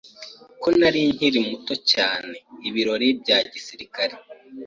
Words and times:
ko 0.61 0.67
nari 0.79 1.01
nkiri 1.15 1.39
na 1.43 1.47
muto 1.51 1.73
cyane, 1.91 2.35
ibirori 2.67 3.07
bya 3.21 3.37
gisirikare 3.51 4.13